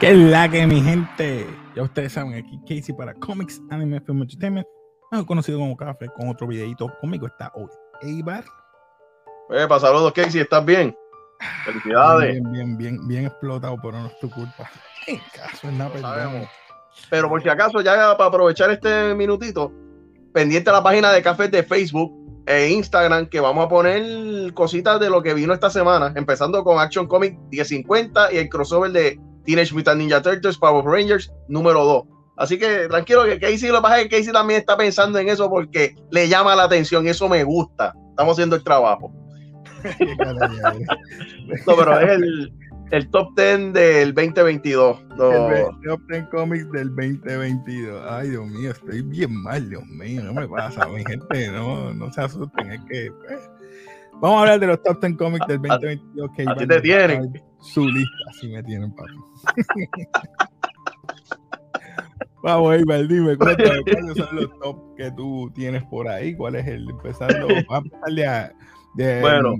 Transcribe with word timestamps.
¿Qué 0.00 0.10
es 0.10 0.16
la 0.16 0.50
que 0.50 0.66
mi 0.66 0.82
gente? 0.82 1.46
Ya 1.74 1.82
ustedes 1.82 2.12
saben, 2.12 2.34
aquí 2.34 2.60
Casey 2.60 2.94
para 2.94 3.14
Comics 3.14 3.60
Anime 3.70 4.00
Film 4.00 4.20
Entertainment, 4.22 4.66
mejor 5.10 5.26
conocido 5.26 5.58
como 5.58 5.76
Café, 5.76 6.08
con 6.08 6.28
otro 6.28 6.46
videito. 6.46 6.92
Conmigo 7.00 7.26
está 7.26 7.50
hoy 7.54 7.68
Eibar. 8.02 8.44
Epa, 9.48 9.80
saludos 9.80 10.12
Casey, 10.12 10.42
¿estás 10.42 10.62
bien? 10.64 10.94
Felicidades. 11.64 12.32
Bien, 12.32 12.52
bien, 12.52 12.76
bien, 12.76 13.08
bien 13.08 13.26
explotado, 13.26 13.76
pero 13.80 13.98
no 13.98 14.06
es 14.08 14.18
tu 14.18 14.30
culpa. 14.30 14.70
En 15.06 15.18
caso 15.34 15.68
es 15.68 15.72
nada. 15.72 16.50
Pero 17.08 17.30
por 17.30 17.42
si 17.42 17.48
acaso, 17.48 17.80
ya 17.80 18.14
para 18.16 18.28
aprovechar 18.28 18.70
este 18.70 19.14
minutito, 19.14 19.72
pendiente 20.34 20.68
a 20.68 20.74
la 20.74 20.82
página 20.82 21.10
de 21.12 21.22
Café 21.22 21.48
de 21.48 21.62
Facebook 21.62 22.19
e 22.50 22.70
Instagram, 22.70 23.26
que 23.26 23.38
vamos 23.38 23.64
a 23.64 23.68
poner 23.68 24.52
cositas 24.54 24.98
de 24.98 25.08
lo 25.08 25.22
que 25.22 25.34
vino 25.34 25.54
esta 25.54 25.70
semana, 25.70 26.12
empezando 26.16 26.64
con 26.64 26.80
Action 26.80 27.06
Comic 27.06 27.38
1050 27.52 28.32
y 28.32 28.38
el 28.38 28.48
crossover 28.48 28.90
de 28.90 29.20
Teenage 29.44 29.72
Mutant 29.72 29.98
Ninja 29.98 30.20
Turtles 30.20 30.58
Power 30.58 30.84
Rangers 30.84 31.32
número 31.46 31.84
2. 31.84 32.04
Así 32.38 32.58
que 32.58 32.88
tranquilo 32.88 33.24
que 33.24 33.38
Casey 33.38 33.68
lo 33.68 33.80
pasa 33.80 33.98
que 33.98 34.08
Casey 34.08 34.32
también 34.32 34.58
está 34.58 34.76
pensando 34.76 35.20
en 35.20 35.28
eso 35.28 35.48
porque 35.48 35.94
le 36.10 36.28
llama 36.28 36.56
la 36.56 36.64
atención, 36.64 37.06
eso 37.06 37.28
me 37.28 37.44
gusta. 37.44 37.94
Estamos 38.10 38.32
haciendo 38.32 38.56
el 38.56 38.64
trabajo. 38.64 39.12
No, 41.66 41.74
pero 41.76 41.98
es 41.98 42.10
el, 42.10 42.52
el 42.90 43.08
top 43.10 43.34
10 43.36 43.72
del 43.72 44.14
2022. 44.14 45.04
No, 45.16 45.50
El 45.50 45.66
Top 45.86 46.00
10 46.08 46.28
Comics 46.28 46.70
del 46.72 46.88
2022. 46.88 48.04
Ay, 48.08 48.30
Dios 48.30 48.46
mío, 48.46 48.70
estoy 48.70 49.02
bien 49.02 49.34
mal, 49.42 49.68
Dios 49.68 49.86
mío, 49.86 50.22
no 50.24 50.34
me 50.34 50.48
pasa, 50.48 50.88
mi 50.88 51.04
gente, 51.04 51.50
no, 51.52 51.94
no 51.94 52.12
se 52.12 52.22
asusten, 52.22 52.72
es 52.72 52.80
que 52.88 53.12
pues, 53.12 53.50
vamos 54.14 54.38
a 54.38 54.40
hablar 54.40 54.60
de 54.60 54.66
los 54.66 54.82
Top 54.82 55.00
10 55.00 55.16
Comics 55.16 55.46
del 55.46 55.62
2022 55.62 56.30
que 56.36 56.42
a 56.42 56.44
ti 56.44 56.64
Iván 56.64 56.68
te 56.68 56.80
tienen. 56.80 57.42
Su 57.60 57.86
lista, 57.86 58.16
así 58.30 58.48
me 58.48 58.62
tienen, 58.62 58.92
papi. 58.94 59.12
Vamos, 62.42 62.80
Iván, 62.80 63.06
dime, 63.06 63.36
cuéntame, 63.36 63.82
¿cuáles 63.82 64.16
son 64.16 64.36
los 64.36 64.58
top 64.60 64.96
que 64.96 65.10
tú 65.12 65.52
tienes 65.54 65.84
por 65.84 66.08
ahí? 66.08 66.34
¿Cuál 66.34 66.54
es 66.54 66.66
el 66.66 66.88
empezando? 66.88 67.46
Vamos 67.68 67.92
a 67.92 68.08
empezar 68.08 68.54
de, 68.94 69.20
Bueno. 69.20 69.56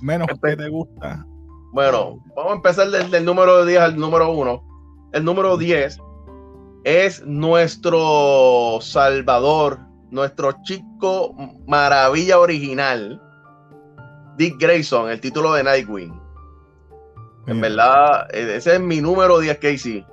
menos 0.00 0.28
que 0.40 0.56
te 0.56 0.68
gusta. 0.68 1.26
Bueno, 1.72 2.18
vamos 2.34 2.52
a 2.52 2.56
empezar 2.56 2.90
del, 2.90 3.10
del 3.10 3.24
número 3.24 3.64
10 3.64 3.80
al 3.80 3.96
número 3.96 4.30
1. 4.30 4.62
El 5.12 5.24
número 5.24 5.56
10 5.56 5.98
es 6.84 7.24
nuestro 7.26 8.78
Salvador, 8.80 9.78
nuestro 10.10 10.54
chico 10.62 11.34
maravilla 11.66 12.38
original, 12.38 13.20
Dick 14.36 14.58
Grayson, 14.58 15.10
el 15.10 15.20
título 15.20 15.52
de 15.52 15.64
Nightwing. 15.64 16.18
En 17.46 17.60
verdad, 17.60 18.28
eh, 18.34 18.56
ese 18.56 18.74
es 18.74 18.80
mi 18.80 19.00
número 19.00 19.38
10, 19.38 19.58
Casey, 19.58 20.06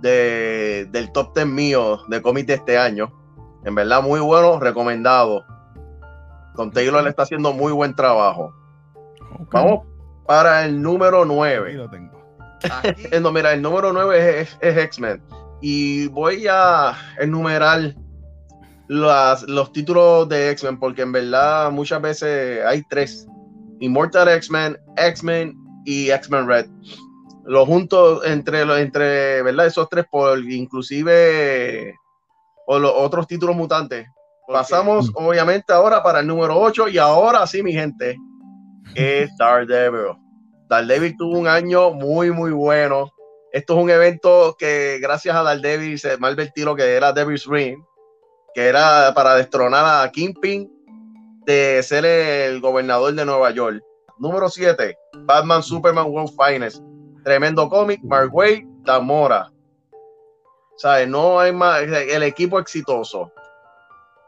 de, 0.00 0.88
del 0.90 1.12
top 1.12 1.34
10 1.34 1.46
mío 1.46 2.00
de 2.08 2.22
cómics 2.22 2.46
de 2.46 2.54
este 2.54 2.78
año. 2.78 3.12
En 3.64 3.74
verdad, 3.74 4.02
muy 4.02 4.20
bueno, 4.20 4.58
recomendado. 4.58 5.44
Don 6.54 6.70
Taylor 6.70 7.02
le 7.02 7.10
está 7.10 7.22
haciendo 7.22 7.52
muy 7.52 7.72
buen 7.72 7.94
trabajo. 7.94 8.54
Vamos 9.52 9.87
para 10.28 10.64
el 10.64 10.80
número 10.80 11.22
Ahí 11.22 11.28
9. 11.28 11.72
lo 11.74 11.90
tengo. 11.90 12.16
No, 13.20 13.32
mira, 13.32 13.52
el 13.52 13.62
número 13.62 13.92
9 13.92 14.40
es, 14.42 14.56
es 14.60 14.76
X-Men. 14.76 15.20
Y 15.60 16.06
voy 16.08 16.46
a 16.48 16.92
enumerar 17.18 17.94
las, 18.88 19.42
los 19.44 19.72
títulos 19.72 20.28
de 20.28 20.50
X-Men, 20.50 20.78
porque 20.78 21.02
en 21.02 21.12
verdad 21.12 21.70
muchas 21.72 22.00
veces 22.02 22.64
hay 22.64 22.82
tres: 22.88 23.26
Immortal 23.80 24.28
X-Men, 24.28 24.76
X-Men 24.96 25.54
y 25.84 26.10
X-Men 26.10 26.46
Red. 26.46 26.66
Los 27.44 27.66
juntos 27.66 28.20
entre, 28.26 28.64
los- 28.64 28.78
entre 28.78 29.42
¿verdad? 29.42 29.66
esos 29.66 29.88
tres, 29.88 30.04
por 30.10 30.38
inclusive 30.38 31.94
o 32.66 32.78
los 32.78 32.92
otros 32.94 33.26
títulos 33.26 33.56
mutantes. 33.56 34.06
Pasamos, 34.46 35.10
obviamente, 35.14 35.72
ahora 35.72 36.02
para 36.02 36.20
el 36.20 36.26
número 36.26 36.58
8. 36.58 36.88
Y 36.88 36.98
ahora 36.98 37.46
sí, 37.46 37.62
mi 37.62 37.72
gente, 37.72 38.16
es 38.94 39.30
Daredevil. 39.38 40.16
Daredevil 40.68 41.16
tuvo 41.16 41.38
un 41.38 41.48
año 41.48 41.90
muy, 41.90 42.30
muy 42.30 42.50
bueno. 42.50 43.12
Esto 43.52 43.76
es 43.76 43.82
un 43.82 43.90
evento 43.90 44.54
que, 44.58 44.98
gracias 45.00 45.34
a 45.34 45.42
Daredevil, 45.42 45.98
se 45.98 46.18
Marvel 46.18 46.52
tiró 46.52 46.76
que 46.76 46.94
era 46.94 47.12
Devil's 47.12 47.46
Ring, 47.46 47.82
que 48.54 48.66
era 48.66 49.12
para 49.14 49.34
destronar 49.34 50.04
a 50.04 50.10
Kingpin 50.10 50.70
de 51.46 51.82
ser 51.82 52.04
el 52.04 52.60
gobernador 52.60 53.14
de 53.14 53.24
Nueva 53.24 53.50
York. 53.50 53.82
Número 54.18 54.50
7, 54.50 54.98
Batman 55.20 55.62
Superman 55.62 56.06
World 56.10 56.32
Finest. 56.36 56.82
Tremendo 57.24 57.68
cómic, 57.68 58.00
Mark 58.02 58.34
Waid, 58.34 58.64
Damora. 58.82 59.50
¿Sabes? 60.76 61.08
No 61.08 61.40
hay 61.40 61.52
más. 61.52 61.82
El 61.82 62.22
equipo 62.22 62.58
exitoso. 62.58 63.32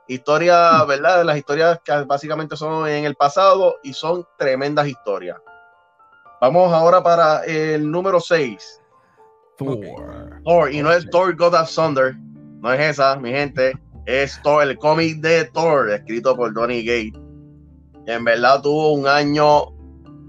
Historia, 0.09 0.83
¿verdad? 0.85 1.25
Las 1.25 1.37
historias 1.37 1.79
que 1.85 1.93
básicamente 2.05 2.57
son 2.57 2.89
en 2.89 3.05
el 3.05 3.15
pasado 3.15 3.77
y 3.83 3.93
son 3.93 4.27
tremendas 4.39 4.89
historias. 4.89 5.39
Vamos 6.41 6.73
ahora 6.73 7.03
para 7.03 7.45
el 7.45 7.91
número 7.91 8.21
6. 8.21 8.81
Thor. 9.59 10.41
Thor, 10.45 10.73
y 10.73 10.83
no 10.83 10.91
es 10.91 11.09
Thor 11.11 11.37
God 11.37 11.55
of 11.55 11.71
Thunder, 11.75 12.15
no 12.61 12.73
es 12.73 12.81
esa, 12.81 13.17
mi 13.17 13.31
gente, 13.31 13.73
es 14.07 14.41
Thor, 14.43 14.63
el 14.63 14.79
cómic 14.79 15.19
de 15.21 15.45
Thor, 15.47 15.91
escrito 15.91 16.35
por 16.35 16.55
Donny 16.55 16.83
Gate. 16.83 17.13
En 18.07 18.25
verdad 18.25 18.63
tuvo 18.63 18.95
un 18.95 19.07
año 19.07 19.67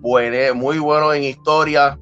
buene- 0.01 0.51
muy 0.53 0.79
bueno 0.79 1.13
en 1.13 1.23
historia 1.23 1.97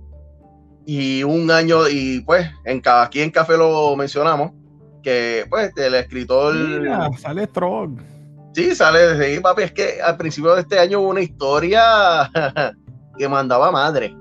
y 0.87 1.21
un 1.23 1.51
año, 1.51 1.87
y 1.87 2.21
pues 2.21 2.49
en 2.65 2.81
cada, 2.81 3.03
aquí 3.03 3.21
en 3.21 3.29
Café 3.29 3.55
lo 3.57 3.95
mencionamos, 3.95 4.51
que 5.03 5.45
pues 5.51 5.71
el 5.77 5.93
escritor, 5.93 6.55
Mira, 6.55 7.11
sale 7.19 7.45
Trog. 7.45 7.91
sí, 8.55 8.73
sale 8.73 9.15
de 9.17 9.25
ahí, 9.27 9.39
papi, 9.39 9.61
es 9.61 9.71
que 9.71 10.01
al 10.01 10.17
principio 10.17 10.55
de 10.55 10.61
este 10.61 10.79
año 10.79 10.99
hubo 10.99 11.09
una 11.09 11.21
historia 11.21 12.31
que 13.19 13.27
mandaba 13.29 13.69
madre, 13.71 14.15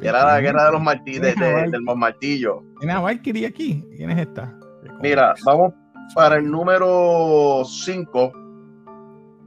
que 0.00 0.08
era 0.08 0.24
la 0.24 0.40
guerra 0.40 0.64
de 0.66 0.72
los 0.72 0.82
martillos, 0.82 1.22
de, 1.22 1.34
de- 1.34 1.70
del 1.70 1.82
martillo. 1.96 2.62
¿Tiene 2.80 2.92
a 2.94 3.00
Valkyrie 3.00 3.46
aquí? 3.46 3.86
¿Quién 3.96 4.10
es 4.10 4.18
esta? 4.26 4.52
Mira, 5.00 5.34
vamos 5.44 5.72
para 6.14 6.36
el 6.36 6.50
número 6.50 7.62
5, 7.64 8.32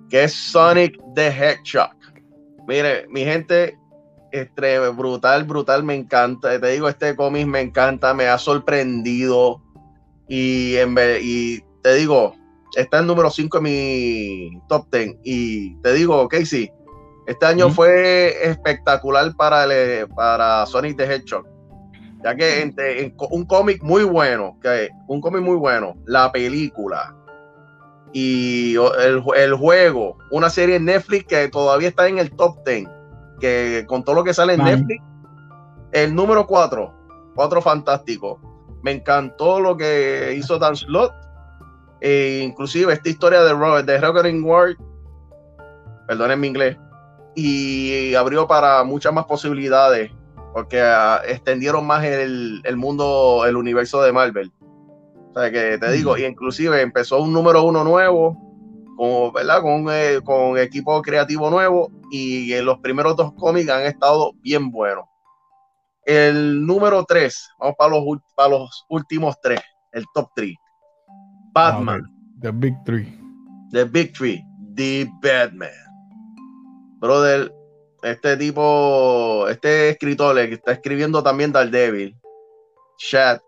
que 0.09 0.23
es 0.23 0.34
Sonic 0.34 0.97
the 1.16 1.28
Hedgehog. 1.28 1.90
Mire, 2.67 3.07
mi 3.09 3.22
gente, 3.23 3.78
este, 4.31 4.79
brutal, 4.90 5.44
brutal, 5.44 5.84
me 5.84 5.96
encanta. 5.96 6.59
Te 6.59 6.67
digo, 6.72 6.88
este 6.88 7.16
cómic 7.16 7.47
me 7.47 7.61
encanta, 7.61 8.13
me 8.13 8.28
ha 8.28 8.38
sorprendido. 8.38 9.61
Y, 10.28 10.75
en 10.75 10.94
ve- 10.94 11.19
y 11.23 11.59
te 11.81 11.96
digo, 11.96 12.35
está 12.75 13.00
el 13.00 13.07
número 13.07 13.31
5 13.31 13.57
en 13.57 13.63
mi 13.63 14.61
top 14.67 14.88
10. 14.91 15.16
Y 15.23 15.75
te 15.81 15.94
digo, 15.94 16.28
Casey, 16.28 16.72
este 17.29 17.45
año 17.45 17.69
fue 17.69 18.34
espectacular 18.50 19.34
para, 19.35 19.63
el- 19.66 20.07
para 20.09 20.66
Sonic 20.66 20.97
the 20.97 21.03
Hedgehog 21.06 21.45
ya 22.23 22.35
que 22.35 22.62
entre- 22.62 23.03
en 23.06 23.16
un 23.31 23.45
cómic 23.45 23.81
muy 23.81 24.03
bueno, 24.03 24.57
que 24.62 24.90
un 25.07 25.22
cómic 25.22 25.41
muy 25.41 25.56
bueno, 25.56 25.95
la 26.06 26.29
película 26.31 27.16
y 28.11 28.73
el, 28.76 29.22
ju- 29.23 29.35
el 29.37 29.53
juego, 29.53 30.17
una 30.31 30.49
serie 30.49 30.76
en 30.76 30.85
Netflix 30.85 31.26
que 31.28 31.47
todavía 31.47 31.87
está 31.87 32.08
en 32.09 32.17
el 32.20 32.31
top 32.35 32.58
10, 32.66 32.87
que 33.40 33.85
con 33.87 34.03
todo 34.03 34.16
lo 34.16 34.23
que 34.25 34.34
sale 34.34 34.53
en. 34.55 34.59
Netflix, 34.79 35.02
el 35.93 36.14
número 36.14 36.46
4, 36.46 36.93
4 37.35 37.61
fantástico. 37.61 38.41
Me 38.84 38.91
encantó 38.91 39.59
lo 39.61 39.78
que 39.78 40.34
hizo 40.37 40.58
Dan 40.59 40.75
Slott, 40.75 41.14
e 42.02 42.41
inclusive 42.43 42.91
esta 42.93 43.08
historia 43.09 43.43
de 43.43 43.53
Robert, 43.53 43.85
de 43.85 43.97
Recording 43.97 44.43
World, 44.43 44.75
perdonen 46.08 46.40
mi 46.40 46.47
inglés, 46.47 46.78
y 47.35 48.14
abrió 48.16 48.47
para 48.47 48.84
muchas 48.84 49.14
más 49.14 49.26
posibilidades 49.26 50.11
porque 50.53 50.81
ah, 50.81 51.22
extendieron 51.28 51.85
más 51.85 52.03
el, 52.03 52.61
el 52.64 52.76
mundo, 52.76 53.46
el 53.46 53.55
universo 53.55 54.02
de 54.02 54.11
Marvel. 54.11 54.52
O 55.34 55.40
sea, 55.40 55.52
que 55.52 55.78
te 55.78 55.91
digo, 55.91 56.17
y 56.17 56.26
inclusive 56.26 56.81
empezó 56.81 57.22
un 57.22 57.31
número 57.31 57.64
uno 57.64 57.84
nuevo, 57.84 58.35
con, 58.97 59.31
¿verdad? 59.31 59.61
Con, 59.61 59.85
eh, 59.91 60.20
con 60.23 60.58
equipo 60.58 61.02
creativo 61.02 61.49
nuevo, 61.49 61.91
y 62.11 62.59
los 62.61 62.79
primeros 62.79 63.16
dos 63.16 63.34
cómics 63.34 63.70
han 63.70 63.84
estado 63.84 64.34
bien 64.41 64.72
buenos. 64.72 65.05
El 66.05 66.66
número 66.66 67.05
tres, 67.05 67.47
vamos 67.59 67.75
para 67.78 67.91
los, 67.91 68.03
para 68.35 68.49
los 68.49 68.85
últimos 68.90 69.35
tres, 69.41 69.61
el 69.91 70.03
top 70.14 70.29
three. 70.35 70.58
Batman. 71.53 72.03
The 72.41 72.52
Big 72.52 72.73
Three. 72.85 73.20
The 73.72 73.84
Big 73.84 74.14
Three, 74.14 74.43
The 74.75 75.08
Batman. 75.22 75.89
Brother, 76.99 77.53
este 78.03 78.37
tipo, 78.37 79.47
este 79.49 79.90
escritor 79.90 80.35
que 80.35 80.53
está 80.53 80.73
escribiendo 80.73 81.23
también 81.23 81.51
Daredevil, 81.51 82.16
Chat, 82.97 83.41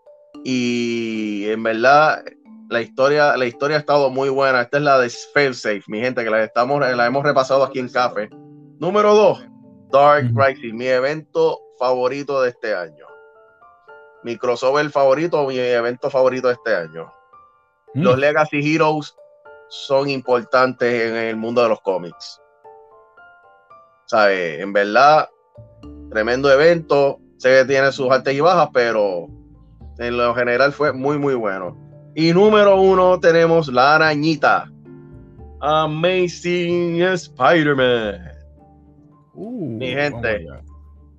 y 0.43 1.49
en 1.49 1.61
verdad 1.63 2.23
la 2.69 2.81
historia, 2.81 3.35
la 3.35 3.45
historia 3.45 3.77
ha 3.77 3.79
estado 3.81 4.09
muy 4.09 4.29
buena. 4.29 4.61
Esta 4.61 4.77
es 4.77 4.83
la 4.83 4.97
de 4.97 5.09
Failsafe, 5.33 5.83
mi 5.87 5.99
gente, 5.99 6.23
que 6.23 6.29
la, 6.29 6.43
estamos, 6.43 6.79
la 6.79 7.05
hemos 7.05 7.23
repasado 7.23 7.63
aquí 7.63 7.79
en 7.79 7.89
Café. 7.89 8.29
Número 8.79 9.13
2, 9.13 9.45
Dark 9.91 10.33
Crisis, 10.33 10.73
mi 10.73 10.87
evento 10.87 11.59
favorito 11.77 12.41
de 12.41 12.49
este 12.49 12.73
año. 12.73 13.05
Mi 14.23 14.37
crossover 14.37 14.89
favorito, 14.89 15.45
mi 15.47 15.59
evento 15.59 16.09
favorito 16.09 16.47
de 16.47 16.53
este 16.53 16.75
año. 16.75 17.11
Mm. 17.93 18.03
Los 18.03 18.17
Legacy 18.17 18.75
Heroes 18.75 19.15
son 19.67 20.09
importantes 20.09 21.09
en 21.09 21.15
el 21.15 21.35
mundo 21.35 21.61
de 21.61 21.69
los 21.69 21.81
cómics. 21.81 22.40
¿Sabes? 24.11 24.59
En 24.59 24.73
verdad, 24.73 25.29
tremendo 26.09 26.51
evento. 26.51 27.21
Sé 27.37 27.59
que 27.59 27.65
tiene 27.65 27.93
sus 27.93 28.11
altas 28.11 28.33
y 28.33 28.41
bajas, 28.41 28.67
pero 28.73 29.29
en 29.99 30.17
lo 30.17 30.35
general 30.35 30.73
fue 30.73 30.91
muy, 30.91 31.17
muy 31.17 31.33
bueno. 31.33 31.77
Y 32.13 32.33
número 32.33 32.75
uno 32.81 33.21
tenemos 33.21 33.69
la 33.69 33.95
arañita. 33.95 34.69
Amazing 35.61 37.01
Spider-Man. 37.01 38.33
Uh, 39.33 39.77
Mi 39.77 39.87
gente. 39.93 40.45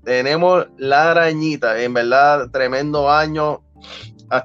Tenemos 0.05 0.67
la 0.77 1.13
arañita. 1.13 1.83
En 1.83 1.95
verdad, 1.95 2.51
tremendo 2.51 3.11
año. 3.11 3.63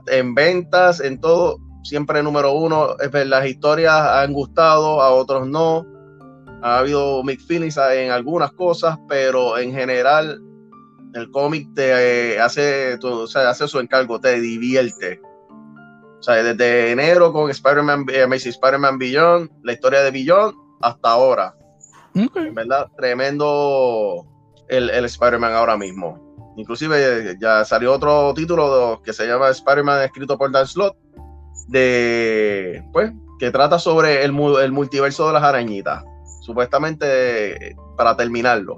En 0.08 0.34
ventas, 0.34 1.02
en 1.02 1.20
todo. 1.20 1.58
Siempre 1.84 2.24
número 2.24 2.54
uno. 2.54 2.98
Es 2.98 3.12
ver, 3.12 3.28
las 3.28 3.46
historias 3.46 3.94
han 3.94 4.32
gustado, 4.32 5.02
a 5.02 5.12
otros 5.12 5.46
no. 5.50 5.97
Ha 6.62 6.80
habido 6.80 7.24
mixed 7.24 7.48
feelings 7.48 7.78
en 7.78 8.12
algunas 8.12 8.52
cosas, 8.54 8.98
pero 9.08 9.58
en 9.58 9.72
general 9.74 10.42
el 11.14 11.30
cómic 11.32 11.68
te 11.76 12.34
eh, 12.36 12.40
hace, 12.40 12.98
tu- 13.00 13.22
o 13.22 13.28
sea, 13.28 13.50
hace 13.50 13.68
su 13.68 13.80
encargo, 13.80 14.20
te 14.20 14.40
divierte. 14.40 15.22
O 16.20 16.24
sea, 16.24 16.36
desde 16.44 16.92
enero 16.92 17.32
con 17.32 17.50
Spider-Man, 17.52 18.06
eh, 18.12 18.24
Amazing 18.24 18.52
Spider-Man 18.52 18.98
Beyond, 18.98 19.50
la 19.64 19.74
historia 19.74 20.02
de 20.02 20.12
Beyond, 20.12 20.56
hasta 20.82 21.10
ahora. 21.12 21.56
Ok. 22.16 22.38
En 22.38 22.56
verdad, 22.56 22.88
tremendo 22.98 24.26
el, 24.68 24.90
el 24.90 25.06
Spider-Man 25.06 25.54
ahora 25.54 25.78
mismo. 25.78 26.26
Inclusive 26.58 27.38
ya 27.40 27.64
salió 27.66 27.94
otro 27.94 28.34
título 28.34 28.98
de- 28.98 29.04
que 29.04 29.14
se 29.14 29.28
llama 29.28 29.50
Spider-Man 29.50 30.02
escrito 30.04 30.38
por 30.40 30.52
Dan 30.52 30.66
Slott, 30.66 30.96
de, 31.68 32.84
pues, 32.94 33.12
que 33.40 33.52
trata 33.52 33.78
sobre 33.78 34.24
el, 34.24 34.32
el 34.62 34.72
multiverso 34.72 35.28
de 35.28 35.34
las 35.34 35.44
arañitas. 35.44 36.04
Supuestamente 36.48 37.76
para 37.98 38.16
terminarlo. 38.16 38.78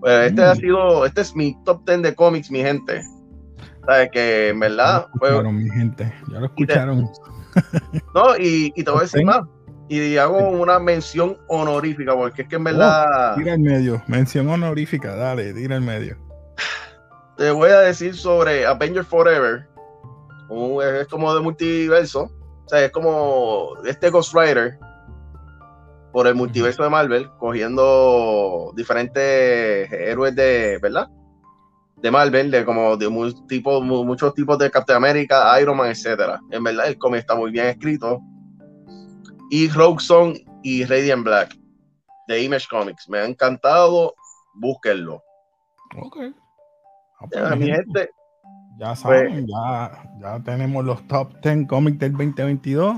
Pues 0.00 0.28
este 0.28 0.40
Mm. 0.40 0.44
ha 0.44 0.54
sido, 0.54 1.04
este 1.06 1.20
es 1.20 1.36
mi 1.36 1.54
top 1.64 1.84
10 1.86 2.00
de 2.02 2.14
cómics, 2.14 2.50
mi 2.50 2.60
gente. 2.60 3.02
¿Sabes? 3.86 4.08
Que 4.10 4.48
en 4.48 4.56
Ya 4.60 4.68
verdad 4.68 5.06
fue, 5.18 5.52
mi 5.52 5.68
gente. 5.70 6.12
Ya 6.32 6.40
lo 6.40 6.46
Y 6.56 6.66
te- 6.66 6.72
escucharon. 6.72 7.10
no, 8.14 8.36
y, 8.38 8.72
y 8.74 8.82
te 8.84 8.90
voy 8.90 9.00
a 9.00 9.02
decir 9.02 9.24
más. 9.24 9.42
Y 9.90 10.16
hago 10.16 10.38
una 10.48 10.78
mención 10.78 11.36
honorífica, 11.48 12.14
porque 12.14 12.42
es 12.42 12.48
que 12.48 12.56
en 12.56 12.64
verdad. 12.64 13.34
Tira 13.34 13.58
medio. 13.58 14.02
Mención 14.06 14.48
honorífica. 14.48 15.14
Dale, 15.16 15.52
tira 15.52 15.76
el 15.76 15.82
medio. 15.82 16.16
te 17.36 17.50
voy 17.50 17.70
a 17.70 17.80
decir 17.80 18.14
sobre 18.16 18.64
Avenger 18.66 19.04
Forever. 19.04 19.68
Es 21.00 21.06
como 21.08 21.34
de 21.34 21.40
multiverso. 21.42 22.30
O 22.64 22.68
sea, 22.68 22.84
es 22.84 22.92
como 22.92 23.72
este 23.84 24.08
Ghost 24.10 24.32
Rider 24.34 24.78
por 26.12 26.26
el 26.26 26.34
multiverso 26.34 26.82
de 26.82 26.90
Marvel, 26.90 27.28
cogiendo 27.38 28.72
diferentes 28.76 29.90
héroes 29.92 30.34
de, 30.34 30.78
¿verdad? 30.82 31.08
De 31.96 32.10
Marvel, 32.10 32.50
de 32.50 32.64
como 32.64 32.96
de 32.96 33.08
mu- 33.08 33.46
tipo- 33.46 33.80
mu- 33.82 34.04
muchos 34.04 34.34
tipos 34.34 34.58
de 34.58 34.70
Captain 34.70 34.96
America, 34.96 35.60
Iron 35.60 35.76
Man, 35.76 35.90
etcétera. 35.90 36.40
En 36.50 36.64
verdad, 36.64 36.88
el 36.88 36.98
cómic 36.98 37.20
está 37.20 37.34
muy 37.34 37.50
bien 37.50 37.66
escrito. 37.66 38.20
Y 39.50 39.68
Rogue 39.68 40.00
Song 40.00 40.34
y 40.62 40.84
Radiant 40.84 41.24
Black 41.24 41.56
de 42.28 42.42
Image 42.42 42.66
Comics. 42.70 43.08
Me 43.08 43.18
ha 43.18 43.24
encantado. 43.26 44.14
Búsquenlo. 44.54 45.22
Ok. 46.02 46.16
Ah, 47.20 47.26
pues, 47.30 47.42
Ya, 47.50 47.56
mi 47.56 47.66
gente, 47.66 48.10
ya 48.78 48.96
saben, 48.96 49.46
ya, 49.46 50.02
ya 50.20 50.40
tenemos 50.42 50.84
los 50.84 51.06
top 51.06 51.34
10 51.42 51.66
cómics 51.68 51.98
del 51.98 52.12
2022. 52.12 52.96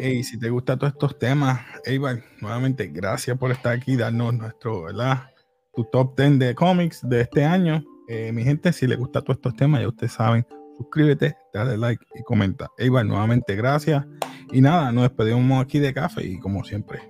Y 0.00 0.24
si 0.24 0.38
te 0.38 0.50
gustan 0.50 0.78
todos 0.78 0.92
estos 0.92 1.18
temas, 1.18 1.60
Eibar, 1.84 2.22
nuevamente, 2.40 2.88
gracias 2.88 3.36
por 3.38 3.50
estar 3.50 3.72
aquí, 3.76 3.96
darnos 3.96 4.34
nuestro, 4.34 4.84
¿verdad? 4.84 5.30
Tu 5.74 5.84
top 5.84 6.16
10 6.16 6.38
de 6.38 6.54
cómics 6.54 7.00
de 7.08 7.22
este 7.22 7.44
año. 7.44 7.82
Eh, 8.08 8.30
mi 8.32 8.44
gente, 8.44 8.72
si 8.72 8.86
les 8.86 8.98
gustan 8.98 9.24
todos 9.24 9.38
estos 9.38 9.56
temas, 9.56 9.80
ya 9.80 9.88
ustedes 9.88 10.12
saben, 10.12 10.46
suscríbete, 10.76 11.36
dale 11.52 11.76
like 11.76 12.04
y 12.14 12.22
comenta. 12.22 12.70
Eibar, 12.78 13.06
nuevamente, 13.06 13.56
gracias. 13.56 14.04
Y 14.52 14.60
nada, 14.60 14.92
nos 14.92 15.04
despedimos 15.04 15.62
aquí 15.62 15.78
de 15.78 15.94
café 15.94 16.24
y 16.24 16.38
como 16.38 16.62
siempre. 16.64 17.00